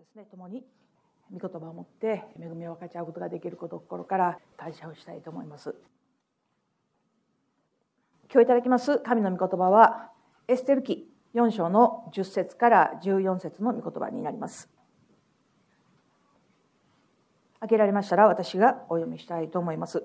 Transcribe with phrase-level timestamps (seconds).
[0.00, 0.64] ですね共に
[1.30, 5.74] 御言葉を持って恵みを分かち合うことができること心から感謝をしたいと思います。
[8.32, 10.10] 今日いただきます神の御言葉は
[10.48, 14.70] エステル記4章の10節から14節の御言葉になります。
[17.60, 20.02] 開けられましたら私がお読みしたいと思います。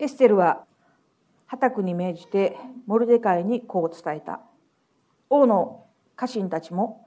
[0.00, 0.64] エステルは
[1.46, 2.56] 破宅に命じて
[2.86, 4.40] モルデカイにこう伝えた。
[5.28, 5.86] 王の
[6.16, 7.06] 家臣たちも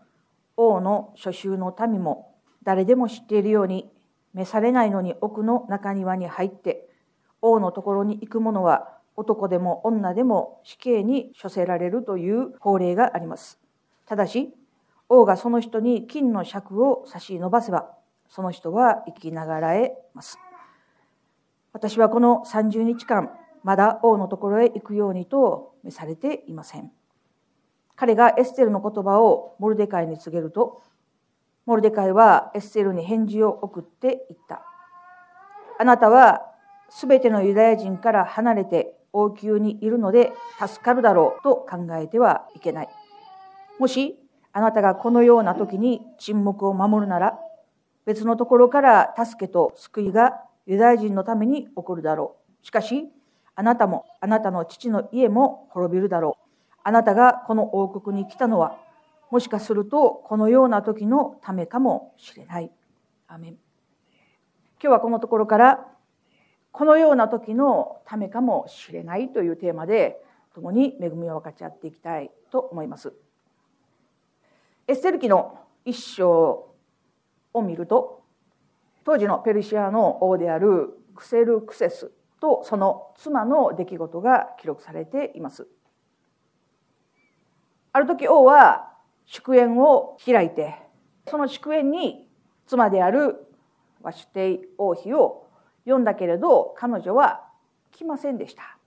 [0.58, 3.90] 王の諸衆の民も誰でも知っているように
[4.34, 6.88] 召されないのに奥の中庭に入って
[7.42, 13.60] 王のところに行く者は男でも女でも死刑に処せられるという法令があります。
[14.06, 14.54] ただし
[15.10, 17.92] 王がその人に金の尺を差し伸ばせば
[18.30, 20.40] その人は生きながらえます。
[21.74, 23.32] 私はこの30日間
[23.64, 26.92] まだ王のところへ行くようにと召されていません。
[27.96, 30.82] 彼がエステルの言葉をモルデカイに告げると
[31.66, 34.64] モルデカイはエステルに返事を送っていった。
[35.80, 36.42] あなたは
[36.90, 42.90] すべてのユダヤ人から離れて王宮にいるので助かるだろうと考えてはいけない。
[43.80, 44.20] もし
[44.52, 47.40] あなたがこのような時に沈黙を守るなら
[48.06, 52.66] 別のところから助けと救いがユダヤ人のために起こるだろう。
[52.66, 53.10] しかし
[53.56, 56.43] あなたもあなたの父の家も滅びるだろう。
[56.84, 58.78] あなたがこの王国に来たのは、
[59.32, 62.72] もしかするとこのような時のためかもしれない。
[63.28, 63.58] アメン今
[64.82, 65.88] 日はこのところから、
[66.74, 70.22] このような時のためかもしれないというテーマで、
[70.54, 73.14] 共に恵みを分かち合っていきたいと思います。
[74.88, 76.76] エステル記の一章
[77.54, 78.24] を見ると、
[79.06, 82.12] 当時のペルシアの王であるクセルクセス
[82.42, 85.68] とその妻の出来事が記録されています。
[87.94, 88.92] ある時王は
[89.26, 90.76] 祝宴を開いて、
[91.28, 92.28] その祝宴に
[92.66, 93.46] 妻である
[94.02, 95.48] ワシュテイ王妃を
[95.86, 97.46] 呼んだけれど、彼女は
[97.92, 98.78] 来ませんでした。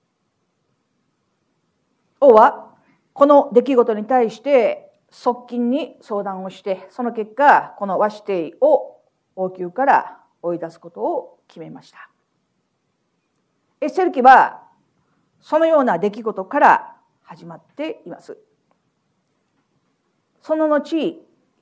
[2.21, 2.75] 王は
[3.13, 9.01] この出来事に対して側近に相談をして、その結果、このワシュテイを
[9.37, 12.11] 王宮から追い出すことを決めました。
[13.81, 14.65] エッセル記は
[15.41, 18.37] そのような出来事から始まっています。
[20.47, 20.81] その後、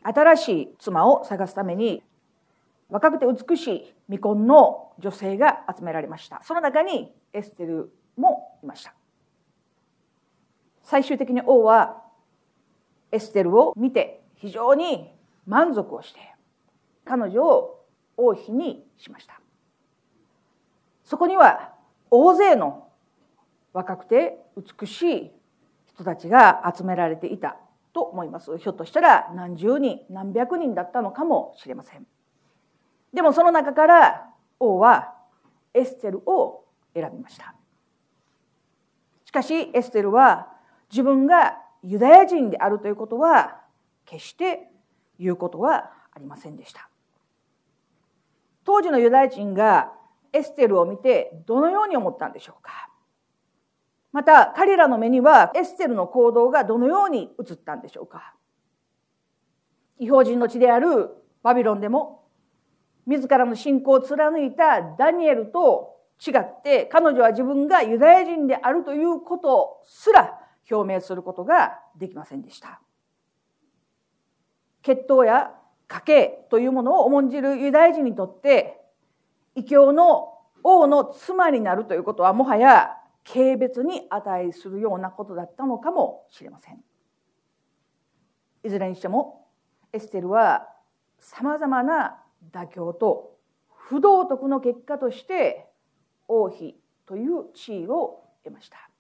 [0.03, 2.03] 新しい妻を探すために、
[2.91, 6.43] 若くて美しい未婚の女性が集められました。
[6.45, 8.93] その中にエステルもいました。
[10.83, 12.03] 最終的に王は
[13.11, 15.11] エステルを見て非常に
[15.47, 16.21] 満足をして、
[17.07, 17.87] 彼女を
[18.19, 19.41] 王妃にしました。
[21.07, 21.73] そこには
[22.11, 22.87] 大勢の
[23.73, 25.31] 若くて美しい
[25.87, 27.57] 人たちが集められていた
[27.95, 28.59] と思います。
[28.59, 32.07] ひょっとしたら何十人、何百人だったのかもしれません。
[33.15, 35.15] でもその中から王は
[35.73, 37.55] エステルを選びました。
[39.25, 40.49] しかしエステルは
[40.91, 43.61] 自分がユダヤ人であるということは
[44.05, 44.69] 決して
[45.19, 46.89] 言うことはありませんでした。
[48.65, 49.93] 当時のユダヤ人が
[50.33, 52.91] エステルを見てどのように思ったんでしょうか
[54.15, 58.37] また彼らの目にはエステルの行動がどのように映ったんでしょうか
[59.99, 61.11] 違法人の地である
[61.43, 62.23] バビロンでも
[63.07, 70.39] 自らの信仰を貫いたダニエルと違って彼女は自分がユダヤ人であるということすら
[70.71, 72.81] 表明することができませんでした。
[74.83, 75.51] 血統や
[75.89, 78.81] 家系というものを重んじるユダヤ人にとって
[79.57, 86.83] 異教の王の妻になるということはもはや軽蔑に値するようなことだったのかもしれません。
[88.63, 89.47] いずれにしても
[89.93, 90.69] エステルは
[91.19, 93.37] さまざまな妥協と
[93.69, 95.67] 不道徳の結果として
[96.29, 96.77] 王妃
[97.07, 98.91] という地位を得ました。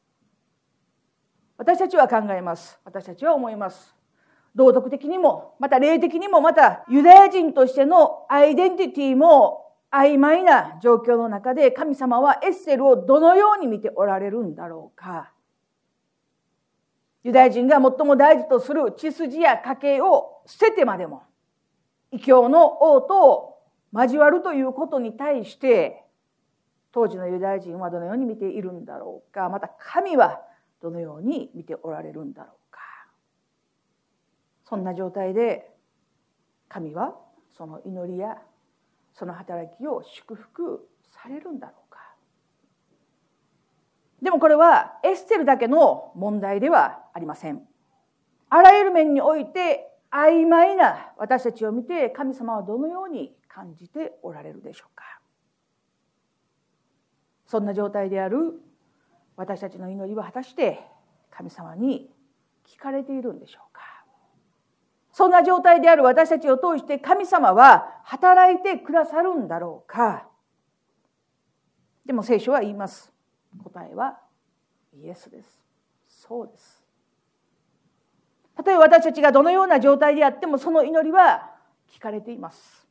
[1.56, 2.78] 私たちは考えます。
[2.84, 3.94] 私たちは思います。
[4.54, 9.63] 道徳的にもまた霊的にもまたユダヤ人としてのアイデンティティも
[9.94, 15.30] 曖昧な状況の中で神様はエッセルをどのように見ておられるんだろうか。
[17.22, 21.22] ユダヤ人が最も大事とする血筋や家系を捨ててまでも、
[22.10, 23.58] 異教の王と
[23.92, 26.02] 交わるということに対して、
[26.90, 29.48] 当時のユダヤ人はどのように見ているんだろうか。
[29.48, 30.42] また神は
[30.82, 32.80] どのように見ておられるんだろうか。
[34.64, 35.70] そんな状態で
[36.68, 37.16] 神は
[37.56, 38.38] その祈りや
[39.14, 42.14] その働きを祝福されるんだろうか。
[44.20, 47.62] でもこれはエステルだけの問題ではありません。
[48.50, 55.04] あらゆる面において曖昧な私たちを見て神様はどのように感じておられるでしょうか。
[57.46, 58.60] そんな状態である
[59.36, 60.80] 私たちの祈りは果たして
[61.30, 62.10] 神様に
[62.64, 63.73] 聞かれているんでしょうか。
[65.16, 70.26] そんな状態である私たちを通して神様は働いてくださるんだろうか？
[72.04, 73.12] でも聖書は言います。
[73.62, 74.18] 答えは
[74.92, 75.62] イエスです。
[76.08, 76.82] そうです。
[78.56, 81.48] たとえ私たちがどのような状態であってもその祈りは
[81.88, 82.84] 聞かれています。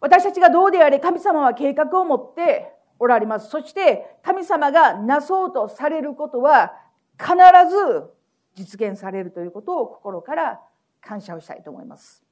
[0.00, 3.48] 私たちがどうであれ神様は計画を持っておられます。
[3.48, 6.72] そして神様がなそうとされることは
[7.16, 7.32] 必
[7.70, 8.10] ず
[8.56, 10.60] 実現されるということを心から
[11.06, 12.24] 感謝をしたいと思います。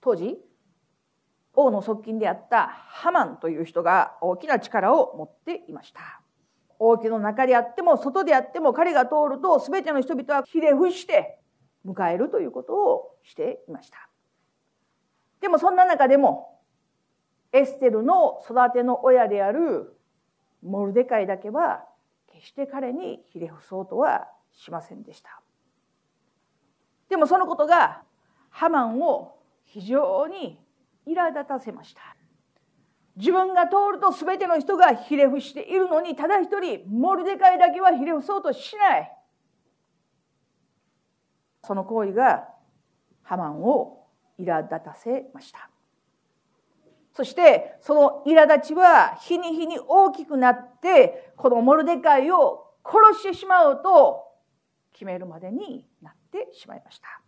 [0.00, 0.38] 当時
[1.54, 6.20] 王の側近であったハマンという人が大きな力を持っていました。
[6.78, 11.38] 王家の中であっても外であっても彼が通ると全ての人々はひれ伏して
[11.84, 14.08] 迎えるということをしていました。
[15.40, 16.60] でもそんな中でも
[17.52, 19.96] エステルの育ての親である
[20.62, 21.84] モルデカイだけは
[22.32, 25.42] 決して彼にひれ伏そうとはしませんでした。
[27.10, 28.02] でもそのことが
[28.48, 30.58] ハマンを非常に
[31.06, 32.00] 苛立たせました。
[33.16, 39.12] 自分が通ると全ての人がひれ伏しているのにただ一人モルデカイだけはひれ伏そうとしない。
[41.64, 42.48] その行為が
[43.22, 44.06] ハマンを
[44.38, 45.68] 苛立たせました。
[47.12, 54.22] そしてその苛立ちは日に日に大きくなってこのモルデカイを殺してしまうと
[54.92, 56.19] 決めるまでになった。
[56.30, 57.20] てしまいました。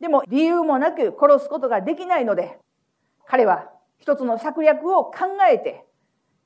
[0.00, 2.58] でも理由もなく殺すことができないので
[3.26, 5.12] 彼は一つの策略を考
[5.50, 5.84] えて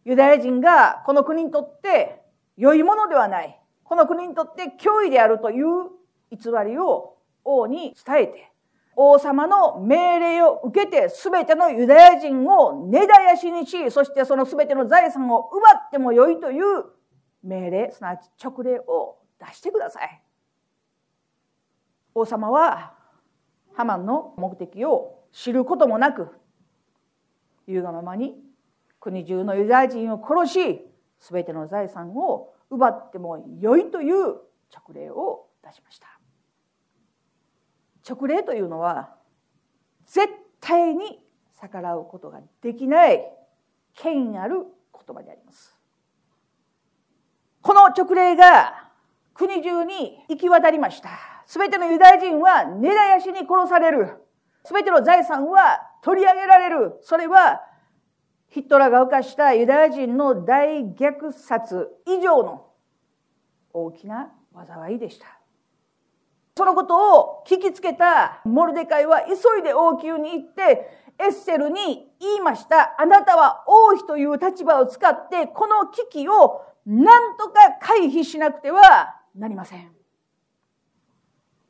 [0.05, 2.23] ユダヤ人がこの国にとって
[2.57, 5.91] 良いものではないこの国にとって脅威であるという
[6.31, 8.53] 偽りを王に伝えて
[8.97, 16.85] 王様の命令を受けて全てのユダヤ人を根絶やしにしそしてその全ての財産を奪ってもよいという
[17.43, 20.23] 命令すなわち勅令を出してください。
[22.15, 22.95] 王様は
[23.75, 26.29] ハマンの目的を知ることもなく
[27.67, 28.35] 言うがままに
[29.01, 30.81] 国中のユダヤ人を殺し
[31.21, 34.37] 全ての財産を奪ってもよいという
[34.71, 36.07] 勅令を出しました。
[38.03, 39.15] 勅令というのは
[40.07, 40.29] 絶
[40.61, 41.21] 対に
[41.61, 43.25] 逆らうことができない
[43.95, 45.77] 権威ある言葉であります。
[47.61, 48.91] この勅令が
[49.35, 51.32] 国中に行き渡りました。
[51.53, 54.09] 全てのユダヤ人は根絶やしに殺される
[54.65, 57.61] 全ての財産は取り上げられるそれは
[58.49, 62.67] ヒットラーが犯したユダヤ人の大虐殺以上の
[63.75, 65.27] 大きな災いでした
[66.57, 72.95] そのことを聞きつけたモルデカイは急いで王宮に行ってエッセルに言いました。
[72.99, 80.02] あなたは王妃という立場を使ってこの危機を何とか回避しなくてはなりません。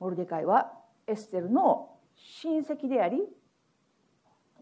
[0.02, 0.72] モルデカイは
[1.06, 3.22] エッセルの親戚であり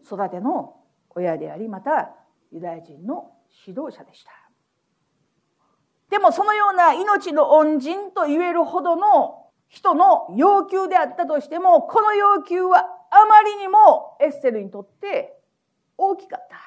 [0.05, 0.75] 育ての
[1.09, 2.11] 親でありまた
[2.51, 3.31] ユダヤ人の
[3.65, 4.31] 指導者でした。
[6.11, 15.41] でもそのような命の恩人と言えるほどの人の要求であったとしてもこの要求はあまりにもエッセルにとって
[15.97, 16.57] 大きかった。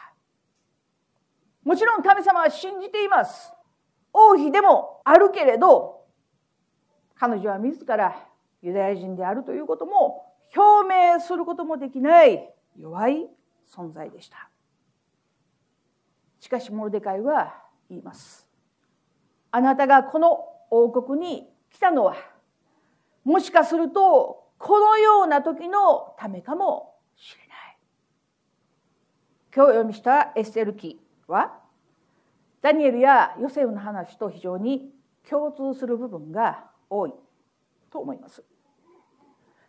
[1.63, 3.53] もちろん神様は信じています。
[4.13, 6.07] 王妃でもあるけれど
[7.15, 8.34] 彼女は自ら
[8.65, 10.25] ユダヤ人であるということも
[10.57, 13.27] 表明することもできない弱い
[13.71, 14.49] 存在でした。
[16.41, 17.55] しかしモルデカイは
[17.91, 18.49] 言います。
[19.51, 22.17] あなたがこの王国に来たのは
[23.23, 27.77] もしかするとこのような時のためかもしれない。
[29.55, 31.59] 今日読みしたエステル記は
[32.63, 34.91] ダニエルやヨセフの話と非常に
[35.29, 37.13] 共通する部分が多い
[37.91, 38.43] と思います。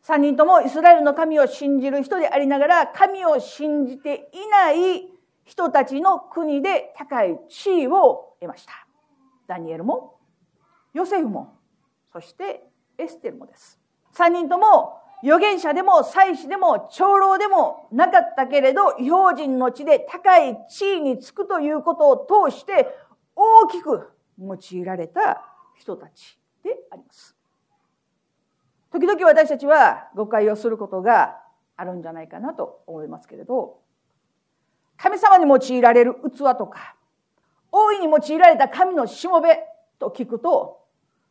[0.07, 5.07] 3人ともイスラエルの神を信じる人でありながら神を信じていない
[5.43, 8.73] 人たちの国で高い地位を得ました。
[9.47, 10.19] ダニエルも
[10.93, 11.57] ヨセフも
[12.13, 12.63] そして
[12.99, 13.79] エステルもです。
[14.15, 22.87] 3人とも預言者でも祭司でも長老でもなかったけれど標準の地で高い地位につくということを通して
[23.35, 25.41] 大きく用いられた
[25.75, 27.34] 人たちであります。
[28.95, 31.35] 時々私たちは誤解をすることが
[31.75, 33.81] あるんじゃないかなと思いますけれど
[34.95, 36.95] 神様に用いられる器とか
[37.73, 39.59] 大いに用いられた神のしもべ
[39.99, 40.79] と聞くと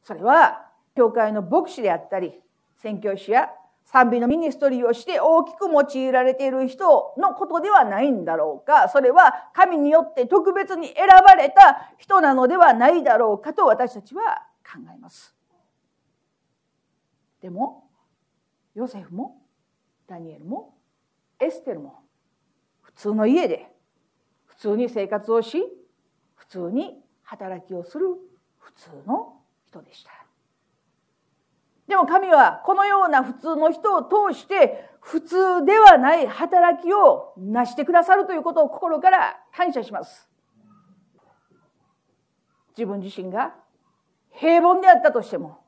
[0.03, 2.35] それは教会の牧師であったり
[2.83, 3.49] 宣教師や
[3.87, 15.34] 賛美のミニストリーをして大きく用いられている人のことではないんだろうかそれは神によって特別に選ばれた人なのではないだろうかと私たちは考えます。
[17.45, 17.91] でも
[18.75, 19.43] ヨセフも
[20.09, 20.79] ダニエルも
[21.39, 21.99] エステルも
[22.81, 23.71] 普通の家で
[24.47, 25.63] 普通に生活をし
[26.37, 28.07] 普通に働きをする
[28.57, 29.35] 普通の
[29.67, 30.11] 人でした。
[31.87, 40.31] でも神はこのような普通の人を通して普通ではない働きを成してくださるということを心から感謝します。
[42.71, 43.55] 自分自身が
[44.31, 45.64] 平凡であったとしても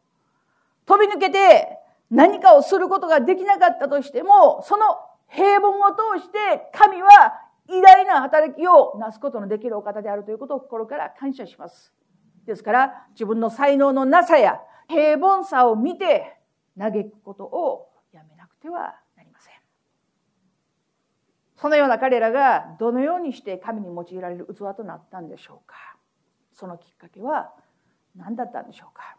[0.87, 1.79] 飛び抜けて
[2.11, 4.85] 何かをすることができなかったとしてもその
[5.29, 7.09] 平凡を通して神は
[7.69, 11.93] 偉大な働きをなすことのできるお方であるということを心から感謝します。
[12.47, 16.37] ですから自分の才能のなさや平凡さを見て
[16.79, 19.55] 嘆くことをやめなくてはなりません。
[21.57, 25.75] そのような彼らがどのようにして神に用いられる器となったんでしょうか。
[26.53, 27.53] そのきっかけは
[28.15, 29.17] 何だったんでしょうか。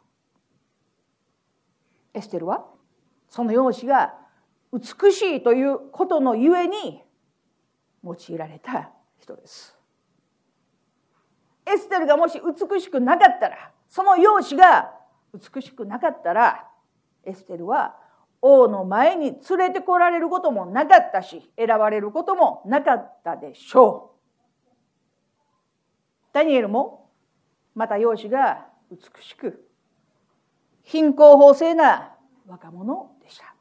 [2.17, 2.65] エステルは
[3.29, 4.15] その容姿が
[4.73, 7.03] 美しいということのゆえに
[8.03, 9.77] 用いられた人です。
[11.65, 14.91] エステルがもし美しくなかったらその容姿が
[15.33, 16.67] 美しくなかったら
[17.23, 17.95] エステルは
[18.41, 24.17] 王の前に連れてこられることもなかったし選ばれることもなかったでしょう。
[26.33, 27.11] ダニエルも
[27.75, 29.66] また容姿が美しく
[30.87, 32.15] 貧困法制な
[32.47, 33.53] 若者でした。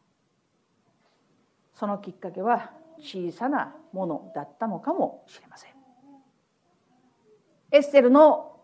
[1.75, 5.73] そのきっかけは小さなものだったのかもしれません。
[7.73, 8.61] エステルの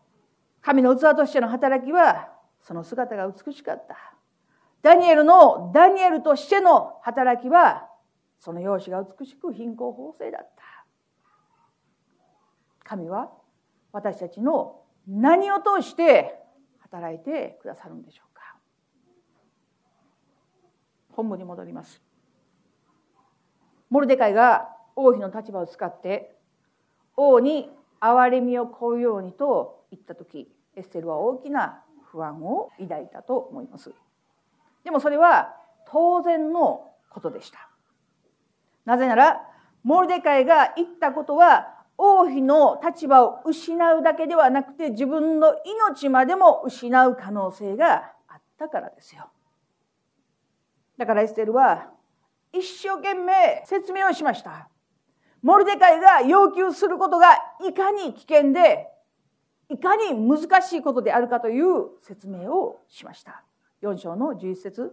[0.61, 2.29] 神の器としての働きは
[2.61, 3.97] その姿が美しかった。
[4.81, 7.89] ダニエルのダニエルとしての働きは
[8.39, 10.63] その容姿が美しく貧困法制だった。
[12.85, 13.33] 神は
[13.91, 16.39] 私たちの何を通して
[16.79, 18.32] 働いてくださるんでしょう
[21.13, 22.03] 本部に戻ります。
[23.91, 26.37] モルデカイが王妃の立場を使って
[27.17, 33.93] 王に憐れみを請うようにと言った時エステルは大きな不安を抱いたと思います。
[34.85, 35.55] でもそれは
[35.89, 37.69] 当然のことでした。
[38.85, 39.43] なぜなら
[39.85, 45.55] モルデカイが言ったことは王妃の立場を失うだけではなくて自分の
[45.91, 49.29] 命までも失う可能性があったからですよ。
[51.03, 51.89] だからエステルは
[52.53, 54.69] 一生懸命説明をしました。
[55.43, 57.27] モルデカイが要求することが
[57.67, 58.87] いかに危険で、
[59.69, 63.43] いかに難しいことであるかという説明をしました。
[63.83, 64.93] 4章の11節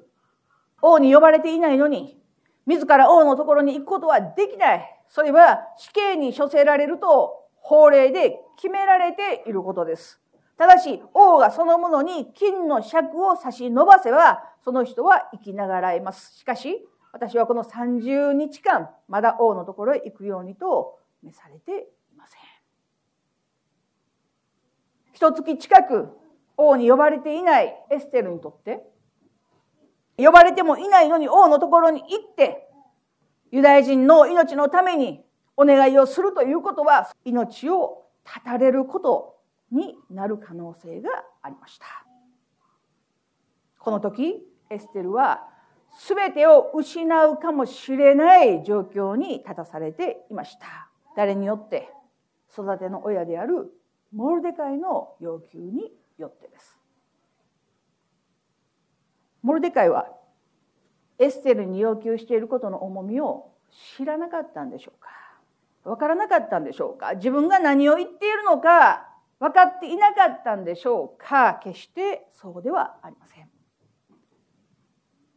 [0.81, 2.19] 王に呼ばれていないのに、
[2.65, 5.01] 自ら王のところに行くことはできない。
[5.09, 10.19] それは死刑に処せられると法令で決められていることです。
[10.59, 16.37] ただし、王がそのものに金の尺を差し伸ばせば、その人は生きながらえます。
[16.37, 22.39] しかし、私はこの30日間まだ王のところへ行くようにと召されていません
[25.13, 26.09] 一月近く
[26.55, 28.83] 王に呼ばれていないエステルにとって
[30.17, 32.67] 呼ばれてもいないのに王のところに行って
[33.51, 35.21] ユダヤ人の命のために
[35.57, 39.38] お願いをするということは命を絶たれること
[39.71, 41.09] になる可能性が
[41.41, 41.85] ありました
[43.79, 44.35] この時
[44.69, 45.47] エステルは
[46.07, 50.87] 全てを失うかもしれない状況に立たされていました。
[51.15, 51.89] 誰によって
[52.53, 53.71] 育ての親である
[54.13, 56.77] モルデカイの要求によってです。
[59.41, 60.09] モルデカイは
[61.17, 63.51] エステルに要求していることの重みを
[63.97, 65.09] 知らなかったんでしょうか？
[65.85, 67.15] 分からなかったんでしょうか？
[67.15, 69.08] 自分が何を言っているのか？
[69.39, 71.59] 分かっていなかったんでしょうか？
[71.63, 73.49] 決してそうではありません。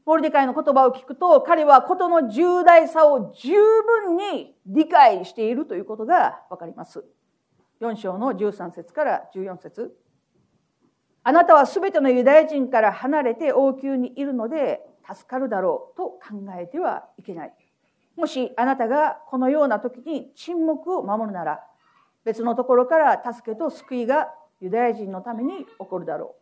[0.04, 7.04] モルデカイの言葉を聞くと、彼は事の重大さを十分に理解しているということがわかります。
[7.80, 9.97] 4章の13節から14節
[11.23, 16.21] あなたはすべてのユダヤ人から離れて王宮にいるので助かるだろうと考
[16.59, 17.54] えてはいけない。
[18.16, 21.64] もしあなたがこのような時に沈黙を守るなら、
[22.25, 26.37] 別のところから助けと救いがユダヤ人のために起こるだろ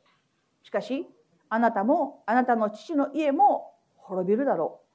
[0.62, 0.66] う。
[0.66, 1.06] しかし、
[1.48, 4.86] あなたもあなたの父の家も滅びるだろう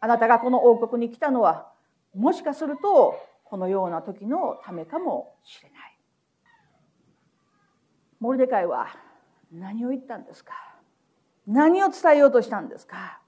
[0.00, 1.72] あなたがこの王国に来たのは
[2.14, 5.98] もしかするとこのような時のためかもしれない
[8.20, 8.88] モルデカイは
[9.52, 10.52] 何を言ったんですか？
[11.46, 13.20] 何を伝えようとしたんですか？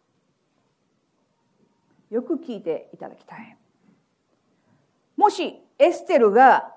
[2.11, 3.57] よく聞いていただきたい。
[5.17, 6.73] もしエステルが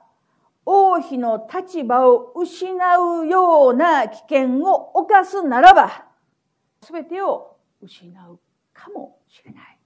[0.72, 6.06] 王妃の立場を失うような危険を犯すならば、
[6.84, 8.40] すべてを失う
[8.72, 9.80] かもしれない。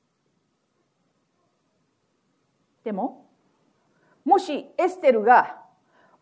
[2.84, 3.30] でも、
[4.26, 5.58] もしエステルが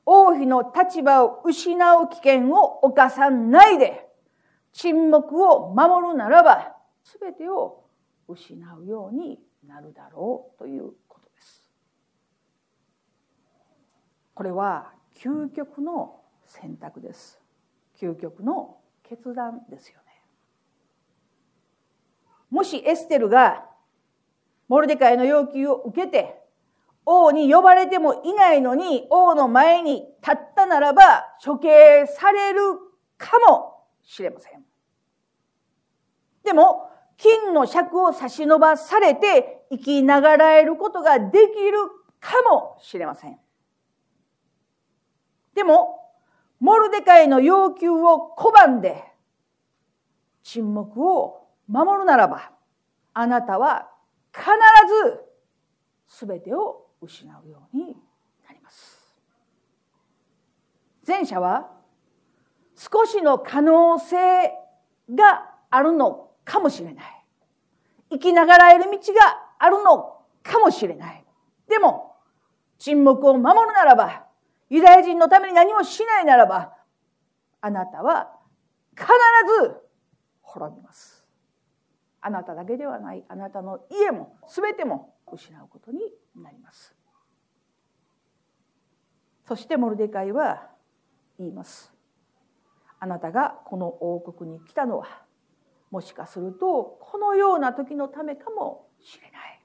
[0.05, 4.07] 王妃の立場を失う危険を犯さないで
[4.73, 6.75] 沈黙を守るならば
[7.19, 7.83] 全てを
[8.27, 10.93] 失うようになるだろうという
[14.41, 14.43] こ。
[14.43, 14.91] れは
[15.23, 17.39] 究極の選択です。
[17.99, 20.23] 究極の決断ですよね。
[22.49, 23.65] もしエステルが
[24.67, 26.41] モルデカイの要求を受けて
[27.05, 31.03] 王に呼ばれてもいないのに王の前に立ったならば
[31.43, 32.59] 処刑される
[33.19, 34.63] かもしれません。
[36.43, 41.77] でも、金の尺を差し伸ばされて生きながらえることができる
[42.19, 43.40] かもしれません。
[45.53, 45.99] でも、
[46.59, 49.03] モルデカイの要求を拒んで
[50.43, 52.51] 沈黙を守るならば、
[53.13, 53.89] あなたは
[54.33, 54.45] 必
[56.17, 57.97] ず全てを失うように
[58.47, 59.15] なります。
[61.05, 61.71] 前者は
[62.75, 64.51] 少しの可能性
[65.13, 67.05] があるのかもしれない。
[68.11, 71.23] 生きながらえる道があるのかもしれない。
[71.67, 72.15] でも、
[72.77, 74.25] 沈黙を守るならば、
[74.71, 76.73] ユダヤ人のために何もしないならば、
[77.59, 78.31] あなたは
[78.95, 79.05] 必
[79.65, 79.75] ず
[80.41, 81.25] 滅びます。
[82.21, 85.99] あなただけではない、あなたの家も全ても失うことに
[86.41, 86.95] なります。
[89.45, 90.69] そしてモルデカイは
[91.37, 91.93] 言います。
[92.97, 95.25] あなたがこの王国に来たのは
[95.89, 99.61] もしかするとこのような時のためかもしれない。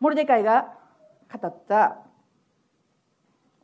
[0.00, 0.76] モルデカイが
[1.32, 1.96] 語った「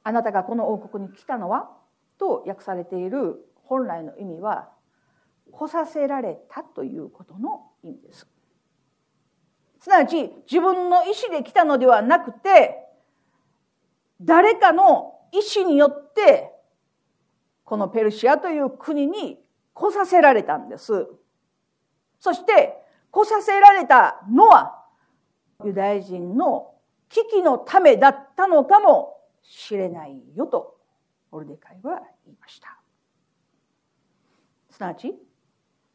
[0.03, 1.71] あなたがこの王国に来たのは?」
[2.19, 4.71] と訳されている本来の意味は
[5.53, 8.27] 「来させられた」ということの意味です。
[9.79, 12.87] すなわち自分の意思で来たのではなくて
[14.21, 16.55] 誰かの意思によって
[17.65, 21.07] このペルシアという国に来させられたんです。
[22.19, 22.77] そして、
[23.11, 24.85] 来させられたのは、
[25.65, 26.75] ユダヤ人の
[27.09, 29.10] 危機のためだったのかも
[29.43, 30.77] しれないよと、
[31.33, 32.79] オルデカイは言いました。
[34.71, 35.15] すなわち、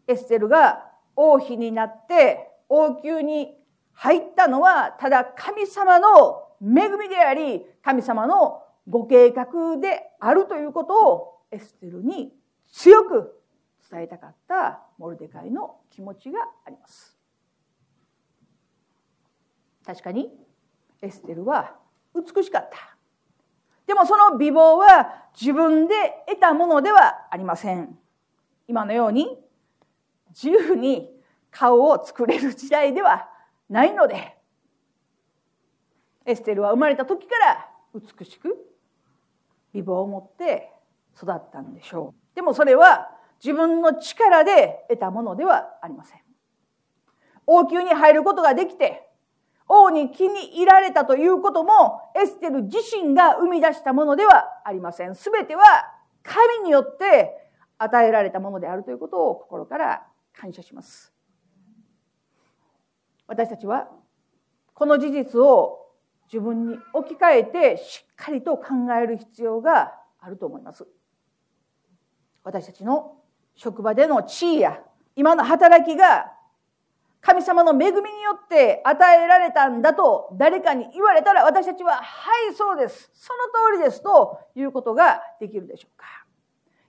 [0.08, 3.55] エステルが王妃になって王宮に
[3.93, 12.34] 入ったのは、ただ神様の恵みであり、神様のご計画であるということをエステルに
[12.71, 13.41] 強く
[13.89, 17.17] 伝えたかったモルデカイの気持ちがあります
[19.86, 20.31] 確かに
[21.01, 21.75] エステルは
[22.15, 22.94] 美しかった
[23.88, 25.93] でもその美貌は自分で
[26.28, 27.98] 得たものではありません
[28.67, 29.38] 今のように
[30.30, 31.10] 自由に
[31.52, 33.30] 顔を作れる時代では
[33.69, 34.36] ないので
[36.26, 38.56] エステルは生まれた時から美しく
[39.74, 40.71] 美貌を持って
[41.15, 43.10] 育ったんでしょうでもそれは
[43.43, 46.19] 自分の力で得たものではありません。
[47.48, 49.08] 王宮に入ることができて、
[49.67, 55.15] 王に気に入られたということも、エステル自身が生み出したものではありません。
[55.15, 55.63] すべては
[56.23, 61.13] 神によって与えられたものであるということを心から感謝します。
[63.28, 63.89] 私たちは、
[64.73, 65.86] この事実を
[66.32, 70.86] 自分に置き換えてしっかりと考える必要があると思います。
[72.43, 73.17] 私たちの
[73.56, 74.80] 職場での地位や
[75.15, 76.35] 今の働きが
[77.26, 82.02] 神様の恵みによって与えられたんだと誰かに言われたら私たちは、は
[82.52, 83.10] い、そうです。
[83.16, 86.06] その通りですということができるでしょうか。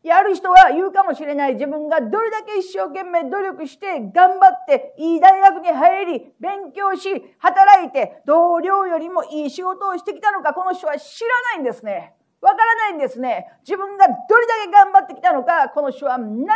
[0.04, 12.14] いや、ある人は言うかもしれない自分がどれだけ一生懸命努力して頑張っていい大学に入り、勉強し、働いて同僚よりもいい仕事をしてきたのかこの人は知らないんですね。
[12.42, 13.46] わからないんですね。
[13.66, 16.50] 自分がどれだけ頑張ってきたのか、この人は何にも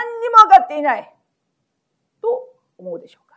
[0.44, 1.14] 分かっていない。
[2.20, 3.29] と思うでしょうか。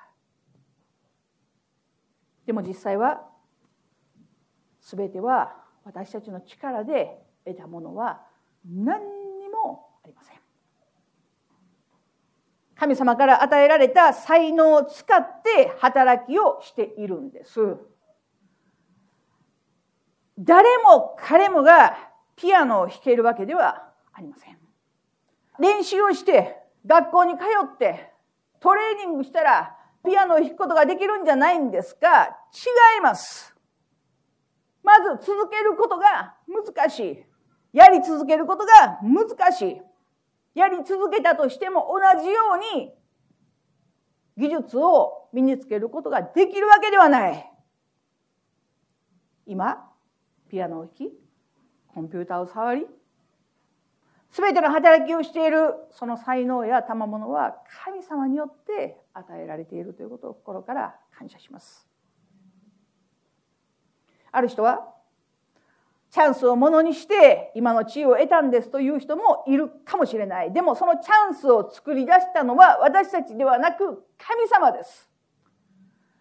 [2.53, 3.23] でも実際は、
[4.79, 8.21] すべては私たちの力で得たものは
[8.63, 8.99] 何
[9.39, 10.37] にもありません。
[12.75, 17.59] 神様から与えられた才能を使って働きをしているんです。
[20.37, 21.97] 誰も彼もが
[22.35, 24.59] ピアノを弾けるわけではありません。
[25.59, 28.13] 練習をして、学校に通って、
[28.59, 32.25] トレーニングしたら、ピアノを弾くことができるんじゃないんですか？
[32.53, 33.55] 違います。
[34.83, 37.25] まず続けることが難しい。
[37.71, 39.81] やり続けることが難しい。
[40.53, 42.93] やり続けたとしても同じように
[44.37, 47.49] 技術を身につけることができるわけではない。
[49.45, 49.89] 今、
[50.49, 51.13] ピアノを弾き、
[51.93, 52.87] コンピューターを触り、
[54.33, 61.87] すべての働きをしているその才能や賜物は神様によって与えられているということを心から感謝します。
[64.31, 64.91] ある人は
[66.09, 70.51] チャンスをものにして今の地位を得たんですという人もいるかもしれない。
[70.51, 75.07] でもそのチャンスを作り出したのは私たちではなく神様です。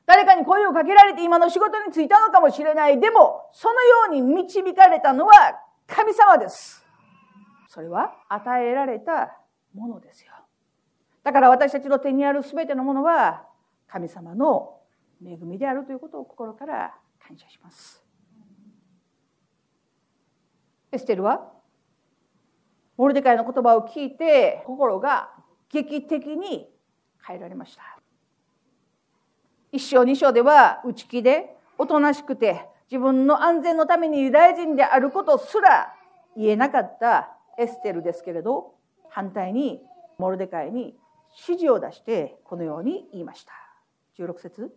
[0.05, 3.01] 誰かに声をかけられて今の仕事に就いたのかもしれない。
[3.01, 6.82] でもそのように導かれたのは神様です。
[7.73, 9.35] それは与えられた
[9.73, 10.33] ものですよ。
[11.25, 13.47] だから私たちの手にある全てのものは
[13.89, 14.77] 神様の
[15.25, 16.95] 恵みであるということを心から
[17.27, 18.05] 感謝します。
[20.91, 21.51] エステルは
[22.99, 25.31] モルデカイの言葉を聞いて心が
[25.71, 26.69] 劇的に
[27.27, 27.83] 変えられました。
[29.71, 35.95] 一章二章では内気でおとなしくて自分の安全のためにユダヤ人であることすら
[36.37, 38.75] 言えなかったエステルですけれど
[39.09, 39.81] 反対に
[40.19, 40.97] モルデカイに
[41.47, 43.53] 指示を出してこのように言いました。
[44.19, 44.71] 16節。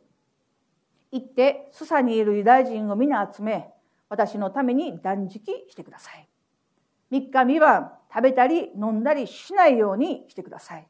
[1.12, 3.70] 行ってスサにいるユダヤ人を皆集め
[4.10, 6.28] 私のために断食してください。
[7.12, 10.88] 3日三晩食べたり飲んだりしないようにしてください。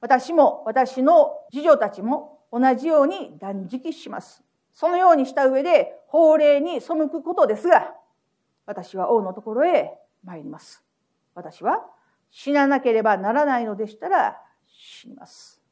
[0.00, 4.42] 私も私の次女たちも同じように断食します。
[4.72, 7.94] そのようにした上で法令に背くことですが
[8.66, 9.92] 私は王のところへ
[10.24, 10.81] 参ります。
[11.34, 11.84] 私は
[12.30, 15.62] 死ななければならないのでしたら死にます。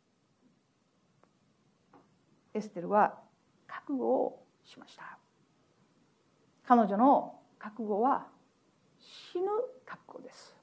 [2.52, 3.18] エステルは
[3.66, 5.18] 覚悟をしました。
[6.66, 8.26] 彼女の覚悟は
[8.98, 9.46] 死ぬ
[9.86, 10.56] 覚悟です。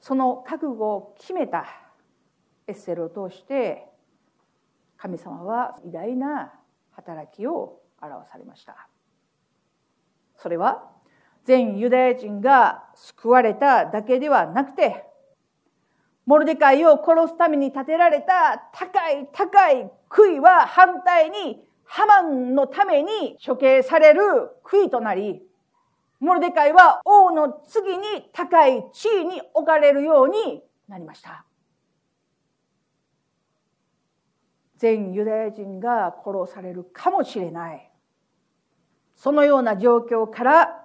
[0.00, 1.66] その覚悟を決めた
[2.66, 3.86] エッセルを通して
[4.96, 6.52] 神様は偉大な
[6.92, 8.88] 働きを表されました。
[10.36, 10.91] それは
[11.44, 15.04] 全ユダヤ人が救われただけではなくて、
[16.24, 24.20] モルデカイを殺すために建てられた高い高い杭は反対にハマンのために処刑される
[24.62, 25.42] 杭となり、
[26.20, 31.44] モルデカイは王の次に高い地位に置かれるようになりました。
[34.76, 37.90] 全ユダヤ人が殺されるかもしれない。
[39.16, 40.81] そのような状況から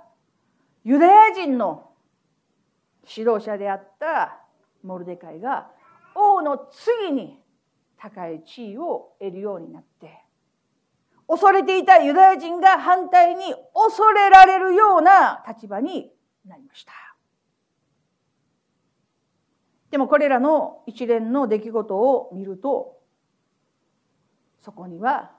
[0.87, 1.89] ユダヤ人の
[3.05, 4.39] 指導者であった
[4.83, 5.67] モルデカイが
[6.15, 7.41] 王の次に
[7.97, 10.23] 高い地位を得るようになって
[11.27, 16.09] 恐れていたユダヤ人が反対に恐れられるような立場に
[16.45, 16.93] なりました。
[19.91, 22.97] でもこれらの一連の出来事を見ると
[24.61, 25.31] そこには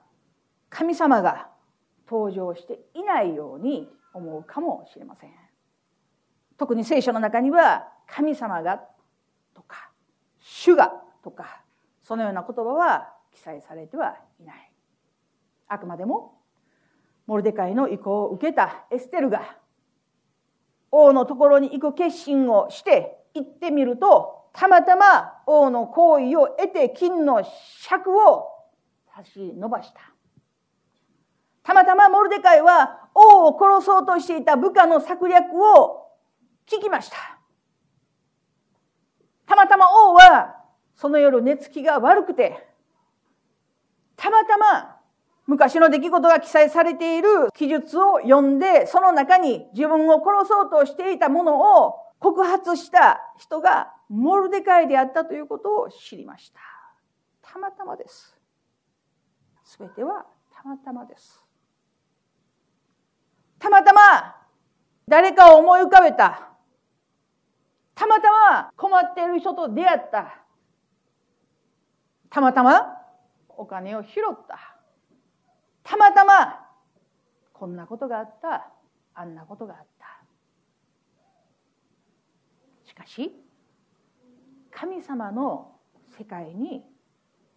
[0.68, 1.48] 神様が
[2.06, 5.30] 登場していないように思うかもしれません。
[6.56, 8.80] 特に聖書の中には神様が
[9.54, 9.90] とか
[10.40, 11.62] 主がとか
[12.02, 14.70] そのような言葉は記載されてはいない。
[15.68, 16.34] あくまでも
[17.26, 19.56] モルデカイの意向を受けたエステルが
[20.90, 27.42] 王のところに行く決心をして行ってみるとたまたま王の行為を得て金の
[27.80, 28.48] 尺を
[29.14, 30.07] 差し伸ばした。
[31.68, 36.08] たまたまモルデカイは王を殺そうとしていた部下の策略を
[36.66, 37.38] 聞きました。
[39.44, 42.66] たまたま王はその夜寝つきが悪くて、
[44.16, 44.96] たまたま
[45.46, 56.60] 昔の出来事が記載されている記述を読んで、その中に自分を殺そうとしていたものを告発した人がモルデカイであったということを知りました。
[57.42, 58.34] たまたまです。
[59.64, 61.47] すべてはたまたまです。
[63.58, 64.36] たまたま
[65.08, 66.48] 誰かを思い浮かべた。
[67.94, 70.44] たまたま困っている人と出会った。
[72.30, 72.94] たまたま
[73.48, 74.76] お金を拾った。
[75.82, 76.66] たまたま
[77.52, 78.70] こんなことがあった。
[79.14, 80.06] あんなことがあった。
[82.84, 83.32] しかし、
[84.70, 85.72] 神様の
[86.16, 86.84] 世界に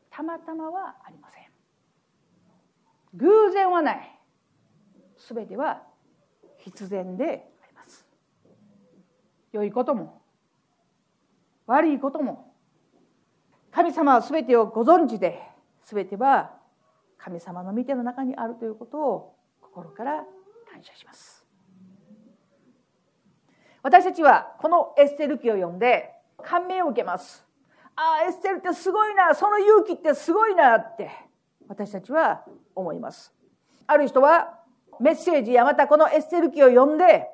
[0.09, 1.43] たまたまはありません。
[3.13, 4.19] 偶然はない。
[5.17, 5.83] すべては
[6.61, 8.05] 必然であります。
[9.51, 10.21] 良いことも
[11.67, 12.53] 悪いことも
[13.71, 15.41] 神様は全てをご存知で
[15.83, 16.51] 全ては
[17.17, 20.23] 神様の御手の中にあるということを心から
[20.71, 21.45] 感謝します。
[23.83, 26.11] 私たちはこのエステル記を読んで
[26.43, 27.45] 感銘を受けます。
[27.95, 31.11] ああエステルってすごいなその勇気ってすごいなって
[31.67, 32.43] 私たちは
[32.75, 33.33] 思います。
[33.87, 34.60] ある人は
[35.01, 37.27] メッセージやまたこのエステル記を読んで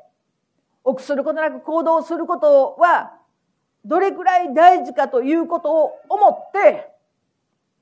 [0.83, 3.13] 臆することなく行動することは
[3.83, 6.89] どれくらい大事かということを思って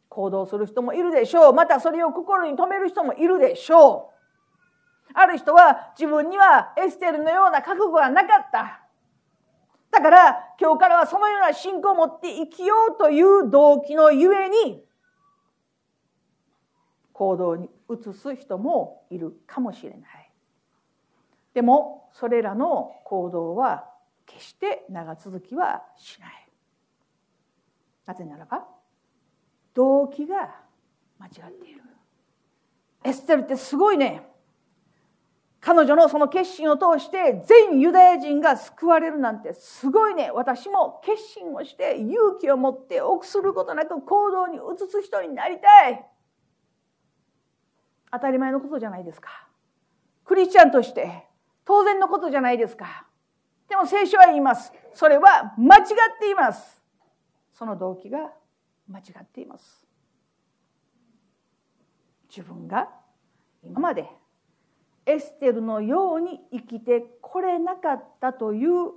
[0.09, 1.53] 行動する人もいるでしょう。
[1.53, 5.11] またそれを心に留める人もいるでしょう。
[5.13, 8.81] ある人は自分にはエステルのような覚悟がなかった。
[9.91, 14.83] だから今日からはそのような信仰を持って生きようという動機のゆえに
[17.13, 20.31] 行動に移す人もいるかもしれない。
[21.53, 23.89] でもそれらの行動は
[24.25, 26.47] 決して長続きはしない。
[28.05, 28.67] なぜならば
[29.73, 30.55] 動機が
[31.19, 31.81] 間違っている。
[33.03, 34.23] エステルってすごいね。
[35.61, 40.29] 彼女のその決心を通して全ユダヤ人が救われるなんてすごいね。
[40.31, 44.59] 私も決心をして勇気を持って臆することなく行動に移
[44.91, 46.05] す人になりたい。
[48.15, 49.47] 当たり前のことじゃないですか。
[50.23, 51.25] クリスチャンとして
[51.65, 53.05] 当然のことじゃないですか。
[53.67, 54.71] でも聖書は言います。
[54.93, 55.85] それは間違っ
[56.19, 56.81] ています。
[57.51, 58.31] その動機が
[58.87, 59.83] 間違っています。
[62.29, 62.89] 自分が
[63.63, 64.09] 今まで
[65.05, 68.91] エステルのように生きてこれなかったという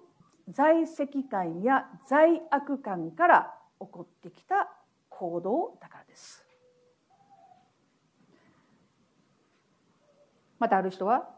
[0.48, 4.70] 在籍感や罪悪感から起こってきた
[5.08, 6.47] 行動だからです。
[10.58, 11.28] またある人は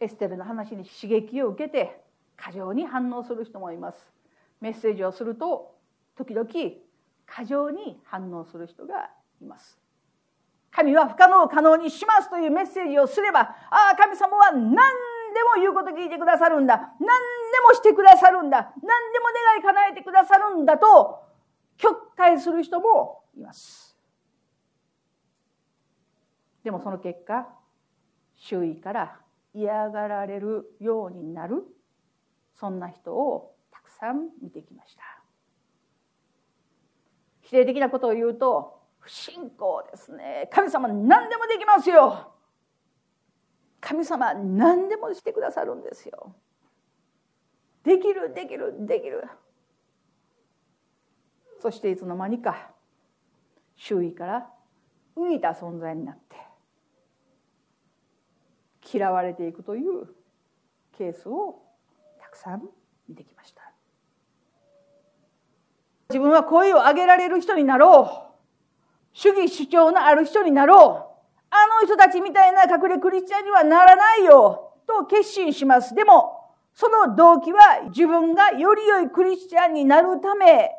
[0.00, 2.00] エステルの話に刺激を受けて
[2.36, 4.12] 過剰に反応する人もいます。
[4.60, 5.74] メッセージをすると
[6.16, 6.48] 時々
[7.26, 9.78] 過剰に反応する人がいます。
[10.70, 16.76] 神は不可能を可能にしますというメッセージをすれば、ああ、神様は何でも言うこと聞いてくださるんだ。
[16.76, 17.06] 何で
[17.66, 18.72] もしてくださるんだ。
[18.82, 21.24] 何でも願い叶えてくださるんだと、
[21.78, 23.96] 曲解する人もいます。
[26.62, 27.48] でもその結果、
[28.36, 29.20] 周囲から
[29.54, 31.64] 嫌がられるようになる、
[32.54, 35.02] そんな人をたくさん見てきました。
[37.40, 40.50] 否定的なことを言うと、不信仰ですね。
[40.52, 42.32] 神様何でもできますよ。
[43.80, 46.34] 神様何でもしてくださるんですよ。
[47.84, 49.22] できるできるできる。
[51.60, 52.70] そしていつの間にか
[53.76, 54.50] 周囲から
[55.16, 56.36] 浮いた存在になって
[58.92, 60.06] 嫌われていくという
[60.96, 61.62] ケースを
[62.20, 62.62] たくさん
[63.08, 63.62] 見てきました。
[66.08, 68.36] 自分は声を上げられる人になろう。
[69.12, 71.16] 主義主張のある人になろう。
[71.50, 74.74] あの人たちみたいな隠れクリスチャンにはならないよ。
[74.86, 75.94] と決心します。
[75.94, 80.70] でも、その動機は自分がより良いクリスチャンになるため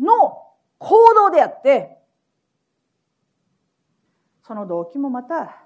[0.00, 0.42] の
[0.78, 1.98] 行動であって、
[4.44, 5.62] その動機もまた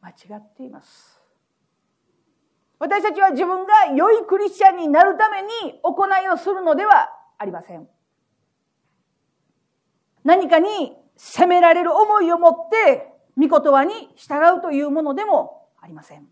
[0.00, 1.15] 間違っています。
[2.78, 5.48] 私たちは自分が良いクリスチャンになるために
[5.82, 7.88] 行いをするのではありません。
[10.24, 16.26] 何かに責められる思いを持って御言葉に従うというものでもありません。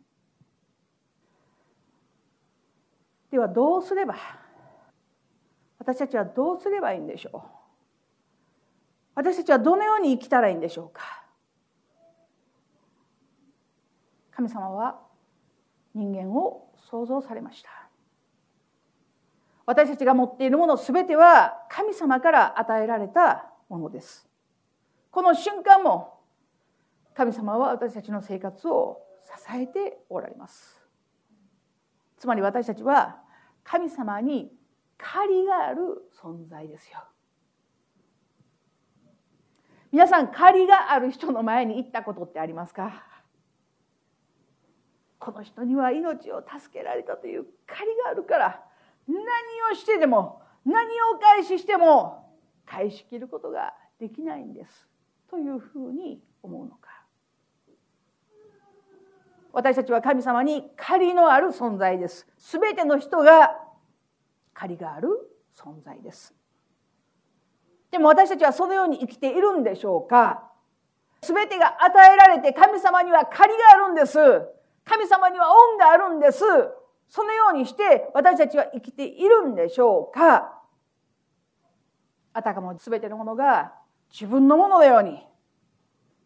[3.31, 4.15] ではどうすれば
[5.79, 7.41] 私たちはどうすればいいんでしょう
[9.17, 11.25] 私たちはどのように生きたらいいんでしょうか
[14.31, 15.04] 神様は
[15.95, 17.71] 人間を創造されました。
[19.67, 24.29] 私たちが持っているものすべては神様から与えられたものです。
[25.11, 26.21] この瞬間も
[27.15, 30.81] 神様は私たちの生活を支えておられます。
[32.19, 33.17] つまり私たちは
[33.63, 34.53] 神様に
[34.99, 35.81] 借りがある
[36.21, 36.99] 存在ですよ。
[39.93, 43.07] 皆さん借りがある人の前に行ったことってありますか？
[45.25, 48.61] この人には命を助けられたという借りがあるから
[49.09, 49.17] 何
[49.73, 52.31] をしてでも何を返ししても
[52.67, 54.87] 返し切ることができないんです。
[55.31, 56.91] というふうに思うのか。
[59.53, 62.27] 私たちは神様に借りのある存在です。
[62.39, 63.57] 全ての人が
[64.53, 65.09] 借りがある
[65.57, 66.35] 存在です。
[67.91, 70.51] でも私たちはそのように生きているんでしょうか。
[71.23, 74.19] 全てが与えられて神様には借りがあるんです。
[74.85, 76.40] 神様には恩があるんです
[77.09, 80.61] そのようにして私たちは生きているんでしょうか
[82.33, 83.73] あたかも全てのものが
[84.11, 85.23] 自分のもののように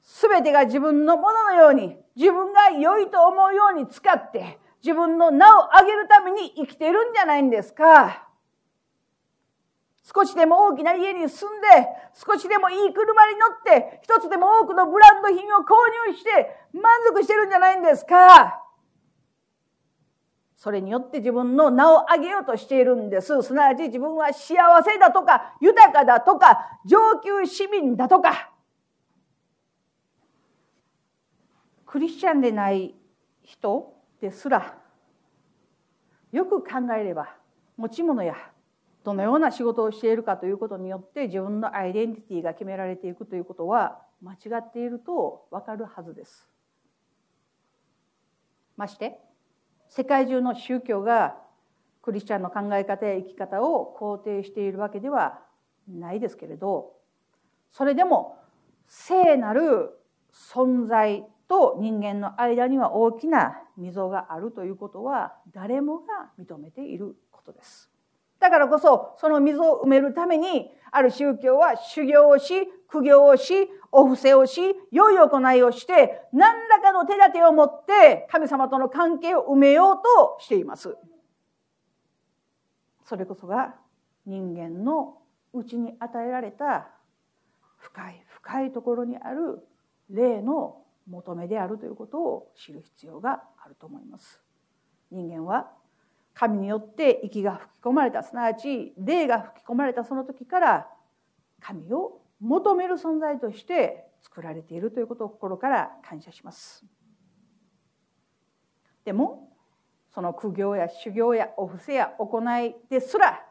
[0.03, 8.28] 全てが自分のもののように自分が良いと思うように使って自分の名を上げるために生きているんじゃないんですか。
[10.14, 11.68] 少しでも大きな家に住んで、
[12.14, 15.75] 少しでもいい車に乗って、一つでも多くのブランド品を購
[16.09, 18.64] 入して満足してるんじゃないんですか？
[20.57, 23.42] それによって自分の名を上げようとしているんです。
[23.42, 28.51] すなわち自分は幸せだとか、豊かだとか、上級市民だとか。
[31.85, 32.94] クリスチャンでない
[33.42, 34.75] 人ですら、
[36.33, 37.29] よく考えれば、
[37.77, 38.35] 持ち物や
[39.05, 46.49] どのような仕事をしているかということによって自分のアイデンティティが決められていくということは間違っているとわかるはずです。
[48.77, 49.21] まして
[49.89, 51.37] 世界中の宗教が
[52.03, 55.41] クリスチャンの考え方や生き方を肯定しているわけでは
[55.89, 56.93] ないですけれど
[57.73, 58.39] それでも
[58.87, 59.91] 聖なる
[60.33, 67.91] 存在と人間の間には大きな溝があるということは誰もが認めていることです。
[68.40, 80.96] だからこそ、その溝を埋めるために、ある宗教は修行をし、苦行をし、お布施をし、良い行いをして、何らかの手立てを持って神様との関係を埋めようとしています。
[83.05, 83.74] それこそが
[84.27, 85.16] 人間の
[85.55, 86.88] うちに与えられた
[87.79, 89.66] 深い深いところにある
[90.11, 94.42] 霊の求めであるということを知る必要があると思います。
[95.11, 95.70] 人間は
[96.38, 98.22] 神によって息が吹き込まれた。
[98.22, 100.87] すなわち霊が吹き込まれたその時から
[101.61, 106.85] 神を求める存在として作られているということを心から感謝します。
[109.05, 109.51] でも
[110.14, 113.44] その苦行や修行やお布施や行いですら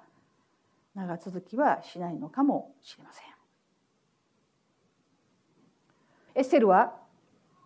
[0.95, 3.25] 長続きはしないのかもしれません。
[6.35, 6.93] エステルは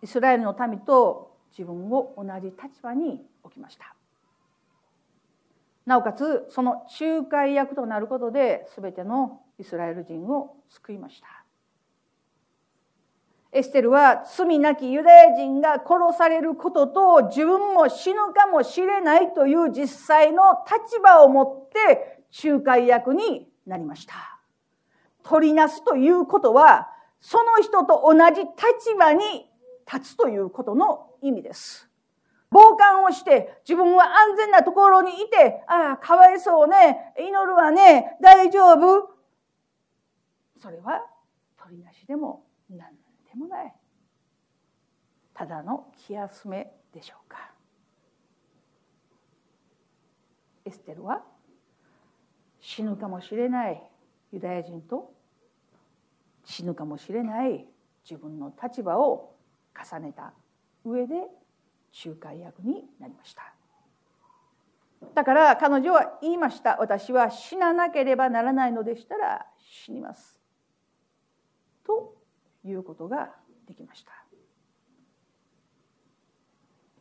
[0.02, 3.94] イスラエルの民と自分を同じ立場に置きました。
[5.86, 11.26] なおかつその仲介役となることで全てのイスラエル人を救いました。
[13.54, 24.14] エステルは罪なきユダヤ人が殺されることと自分も死ぬかもしれないという実際の立場を持って仲介役になりました。
[25.22, 26.88] 取りなすということは
[27.20, 29.50] その人と同じ立場に
[29.92, 31.91] 立つということの意味です。
[32.52, 39.10] 傍観をして自分は安全なところにいて、ああ、かわいそうね、祈るわね、大丈夫。
[40.60, 41.00] それは
[41.56, 42.94] 取りなしでも何
[43.26, 43.74] でもない。
[45.32, 47.50] ただの気休めでしょうか。
[50.66, 51.22] エステルは
[52.60, 53.82] 死ぬかもしれない
[54.30, 55.12] ユダヤ人と
[56.44, 57.66] 死ぬかもしれない
[58.08, 59.34] 自分の立場を
[59.74, 60.32] 重ねた
[60.84, 61.14] 上で
[62.04, 63.52] 仲介役になりました。
[65.14, 66.76] だから彼女は言いました。
[66.78, 70.40] 私は死ななければならないのでしたら死にます。
[71.84, 72.16] と
[72.64, 73.30] いうことが
[73.66, 74.21] できました。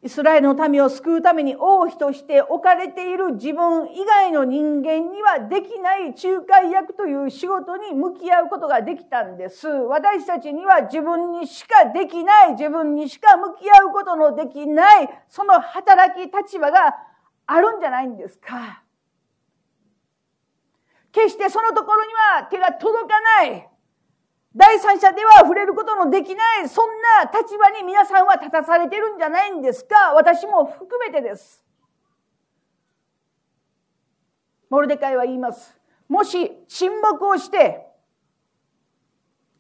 [0.04, 9.68] イスラエルの民を救うために王妃として置かれている自分以外の人間にはできない仲介役という仕事に向き合うことができたんです。
[9.68, 16.96] 私たちには自分にしかできない、自分にしか向き合うことのできない、その働き立場が
[17.46, 18.82] あるんじゃないんですか。
[21.12, 23.71] 決してそのところには手が届かない。
[24.54, 26.90] 第三者では触れることのできない、そん
[27.24, 30.14] な立場に皆さんは立たされてるんじゃないんですか？
[30.14, 31.64] 私も含めてです。
[34.70, 35.80] モルデカイは言います。
[36.10, 37.88] もし沈黙をして、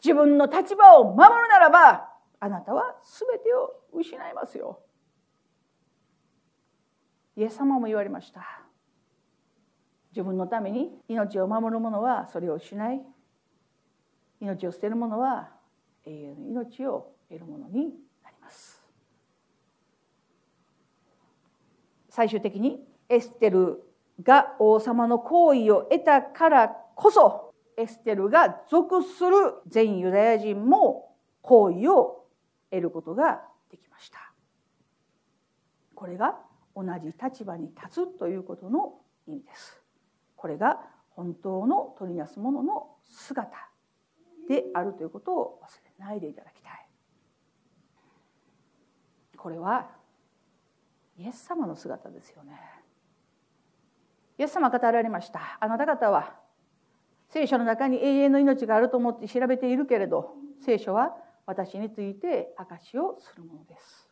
[0.03, 4.81] 自分の立場を守るならば、あなたは全てを失いますよ。
[7.37, 8.41] イエス様も言われました。
[10.11, 13.01] 自分のために命を守る者はそれをしない。
[14.41, 15.49] 命を捨てる者は
[16.05, 18.81] 永遠の命を得るものになります
[22.09, 23.83] 最終的にエステル
[24.23, 29.35] が王様の好意を得たからこそエステルが属する
[29.67, 32.25] 全ユダヤ人も好意を
[32.69, 34.31] 得ることができました
[35.95, 36.39] これが
[36.75, 38.95] 同じ立場に立つということの
[39.27, 39.81] 意味です
[40.35, 40.79] これが
[41.11, 43.70] 本当の取りなす者の姿
[44.47, 45.67] であるということを忘
[45.99, 46.87] れないでいただきたい。
[49.37, 49.87] これは
[51.17, 52.59] イエス様の姿ですよね。
[54.37, 55.57] イエス様語られました。
[55.59, 56.35] あなた方は
[57.29, 60.33] 聖書の中に永遠の命があると思って調べているけれど
[60.65, 61.15] 聖書は
[61.45, 64.09] 私について証しをするものです。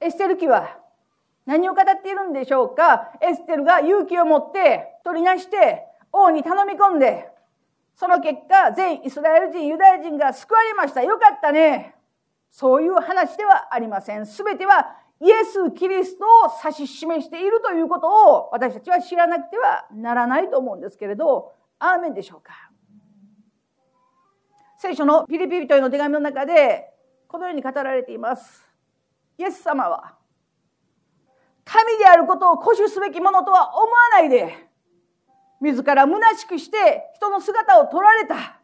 [0.00, 0.78] エステル記は
[1.44, 3.12] 何を語っているんでしょうか？
[3.20, 7.28] エステルが勇気を持って取り出して王に頼み込んで
[7.96, 11.02] その結果全イスラエル人ユダヤ人が救われました。
[11.02, 11.96] よかったね。
[12.50, 14.24] そういう話ではありません。
[14.24, 16.28] 全てはイエス・キリストを
[16.62, 21.52] 指し示しているということを私たちは知らなくてはならないと思うんですけれど。
[21.78, 22.70] アーメンでしょうか。
[24.78, 26.90] 聖書のピリピリトへの手紙の中で
[27.28, 28.66] このように語られています。
[29.38, 30.16] イエス様は
[31.64, 34.65] 神であることを固守すべきものとは思わないで
[35.60, 38.60] 自ら虚しくして人の姿を取られた。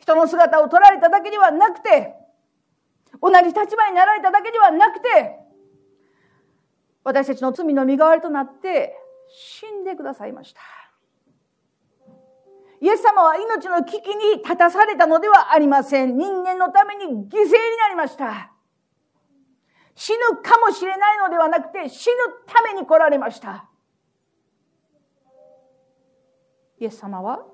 [0.00, 2.14] 人の姿を取られただけではなくて
[3.20, 5.36] 同じ立場になられただけではなくて
[7.02, 8.94] 私たちの罪の身代わりとなって
[9.28, 10.60] 死んでくださいました。
[12.80, 16.16] イエス様は命の危機に立たされたのではありません。
[16.16, 18.52] 人間のために犠牲になりました。
[19.94, 22.14] 死ぬかもしれないのではなくて死ぬ
[22.46, 23.68] ために来られました。
[26.78, 27.44] イエス様は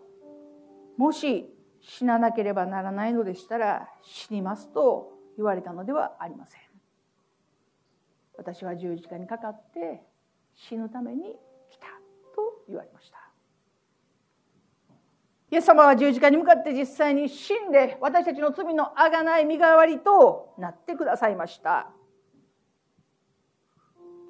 [0.97, 1.49] もし
[1.81, 6.61] 死ななければならないのでしたら死にますと言われたのではありません。
[8.37, 10.03] 私は十字架にかかって
[10.55, 11.37] 死ぬために
[11.71, 11.87] 来た
[12.35, 13.19] と言われました。
[15.51, 21.91] イエス様は十字架に向かって実際に死んで私たちの罪のあがない身代わりとなってくださいました。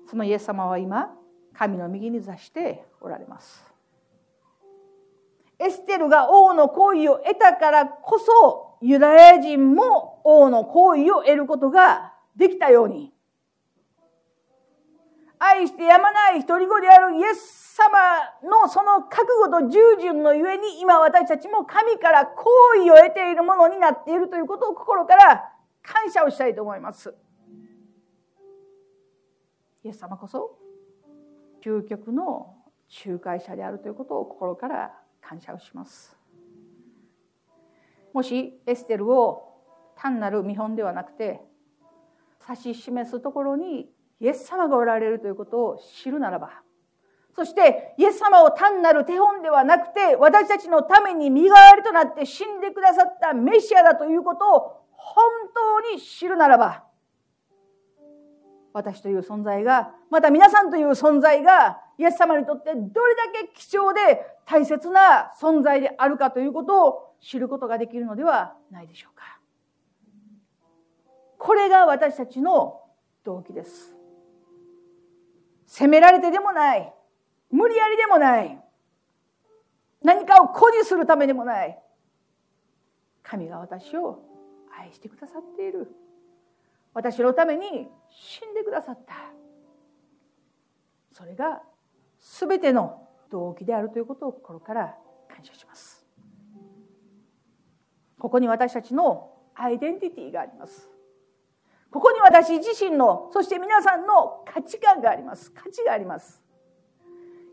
[0.09, 1.15] そのイエス様は今
[1.55, 3.72] 神の右に座しておられます。
[5.65, 13.13] エステルが王の行為を得たからこそユダヤ人も王の行為を得ることができたように
[15.39, 17.89] 愛してやまない一人子であるイエス様
[18.49, 25.53] のその覚悟と従順のゆえに今私たちも神から好意を得ているものになっているということを心から
[25.83, 27.15] 感謝をしたいと思います。
[29.85, 30.59] イエス様こそ
[31.65, 32.55] 究極の
[33.05, 34.93] 仲介者であるということを心から
[35.23, 36.17] 感謝をします。
[38.13, 39.53] もしエステルを
[39.97, 41.41] 単なる見本ではなくて
[42.49, 43.89] 指し示すところに
[44.21, 46.51] イエス様がおられるということを知るならば
[47.35, 56.82] そしてイエス様を単なる手本ではなくて私たちのために身代わりとなって死んでくださったメシアだということを本当に知るならば
[58.73, 69.39] 私という存在がまた皆さんという存在がイエス様にとってどれだけ貴重で大切な存在であるかということを知ることができるのではないでしょうか。
[71.39, 72.81] これが私たちの
[73.25, 73.97] 動機です。
[75.67, 76.93] 責められてでもない。
[77.51, 78.59] 無理やりでもない。
[80.03, 81.79] 何かを誇示するためでもない。
[83.23, 84.23] 神が私を
[84.79, 85.89] 愛してくださっている。
[86.95, 89.15] 私のために死んでくださった。
[91.13, 91.63] それが
[92.21, 94.97] 全ての動機であるということを心から
[95.29, 96.07] 感謝します。
[98.19, 100.89] ここに私たちのアイデンティティがあります。
[101.91, 105.51] ここに私自身の、そして皆さんの価値観があります。
[105.51, 106.43] 価値があります。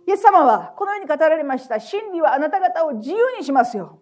[0.07, 1.79] イエス様はこのように語られました。
[1.79, 3.99] 真理はあなた方を自由にしますよ。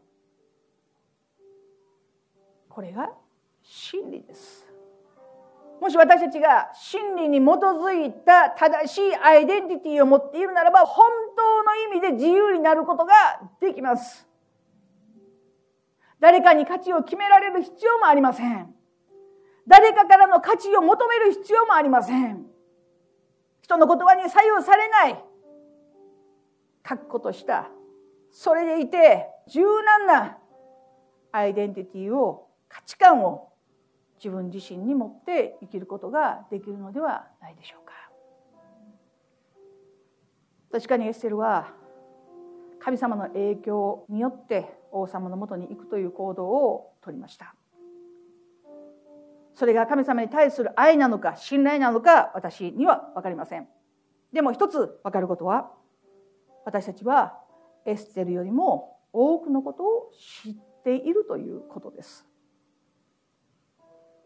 [2.70, 3.12] これが
[3.64, 4.67] 真理です。
[5.80, 13.14] もし私たちが真理に基づいた正しいアイデンティティを持っているならば、本当の意味で自由になることが
[13.62, 14.28] できます。
[16.20, 18.74] 誰かに価値を決められる必要もありません。
[19.68, 22.46] 誰かからの価値を求める必要もありません。
[23.62, 25.24] 人の言葉に左右されない、
[26.82, 27.70] 確固とした、
[28.32, 30.38] それでいて柔軟な
[31.32, 33.50] アイデンティティを、価値観を
[34.18, 37.94] 自分自身に持って生きることができるのではないでしょうか。
[40.72, 41.74] 確かにエステルは
[42.80, 47.56] 神様の影響によって王様のもとに行くという行動をとりました。
[49.54, 53.68] それが神様に対する愛なのか信頼なのか私には分かりません。
[54.32, 55.72] でも一つ分かることは
[56.66, 57.40] 私たちは
[57.86, 60.12] エステルよりも多くのことを
[60.44, 62.28] 知っているということです。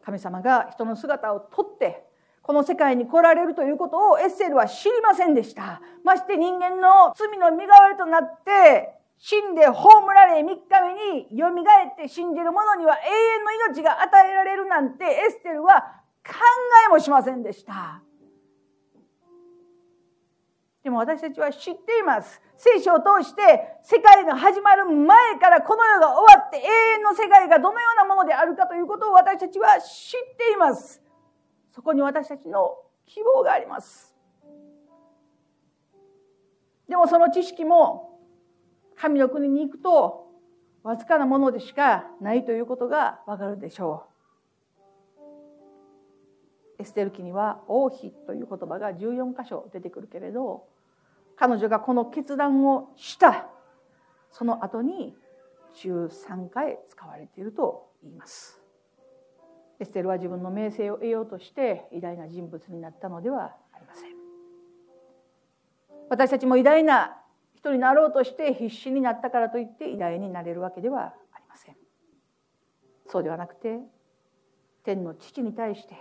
[0.04, 2.04] 神様が人の姿をとって
[2.42, 5.82] この世界に来られるということをエッセルは知りませんでした。
[6.04, 16.34] まして人間の罪の身代わりとなって死んで葬られ3日目に蘇って信じる者には永遠の命が与えられるなんてエステルは考
[16.88, 18.02] えもしませんでした。
[20.84, 22.42] でも私たちは知っています。
[22.58, 23.42] 聖書を通して
[23.84, 26.62] 世界が始まる前からこの世が終わって永
[26.98, 31.02] 遠の世界がどのようなものであるかということを私たちは知っています。
[31.72, 34.16] そこに私たちの希望があります。
[36.90, 38.20] でもその知識も
[38.98, 40.32] 神の国に行くと
[40.84, 44.06] わずかなものでしかないということがわかるでしょ
[46.80, 46.82] う。
[46.82, 50.66] エステル記には王妃という言葉が14箇所出てくるけれど
[51.42, 53.48] 彼女がこの決断をした
[54.30, 55.16] その後に
[55.76, 58.62] 13回使われていると言います。
[59.80, 64.12] エステルは自分の名声を得ようとして偉大な人物になったのではありません。
[66.12, 67.18] 私たちも偉大な
[67.56, 71.76] 人になろうとして必死になったからといって偉大になれるわけではありません
[73.08, 73.80] そうではなくて
[74.84, 75.96] 天の父に対して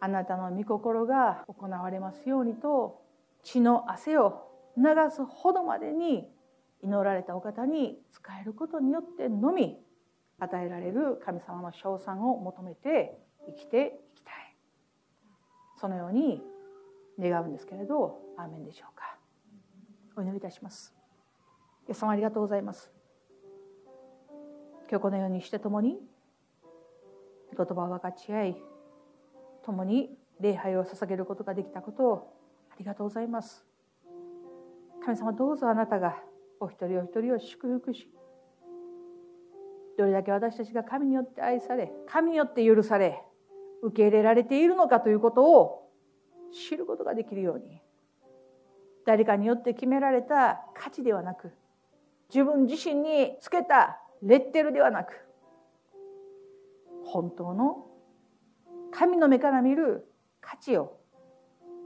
[0.00, 3.02] あなたの御心が行われますようにと
[3.42, 4.47] 血の汗を
[4.78, 6.30] 流すほどまでに
[6.82, 9.78] 祈られたお方に仕えることによってのみ
[10.38, 14.56] 与えられる神様の称賛を求めて生きていきたい。
[15.76, 16.42] そのように
[17.18, 19.16] 願うんですけれどアーメンでしょうか。
[20.16, 20.94] お祈りいたします。
[21.88, 22.92] イエス様ありがとうございます。
[24.90, 25.98] 今日このようにして共に
[27.56, 28.56] 言葉を分かち合い
[29.64, 32.34] 共に礼拝を捧げることができたことを
[32.70, 33.67] ありがとうございます。
[35.08, 36.18] 神様どうぞあなたが
[36.60, 38.10] お一人お一人を祝福し
[39.96, 43.22] どれだけ私たちが神によって愛され神によって許され
[43.82, 45.88] 受け入れられているのかということを
[46.52, 47.80] 知ることができるように
[49.06, 51.52] 誰かによって決められた価値ではなく
[52.28, 55.14] 自分自身につけたレッテルではなく
[57.06, 57.86] 本当の
[58.92, 60.06] 神の目から見る
[60.42, 60.98] 価値を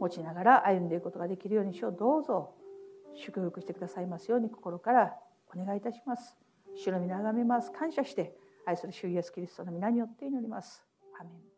[0.00, 1.96] 持ちながら歩んでいくことができるようにしよう。
[1.96, 2.54] どうぞ。
[3.16, 5.14] 祝福してくださいますように心から
[5.54, 6.36] お願いいたします。
[6.76, 7.70] 主の皆をめます。
[7.72, 8.36] 感謝して
[8.66, 10.84] 愛する主イエスキリストの皆によって祈ります。
[11.20, 11.51] アメン。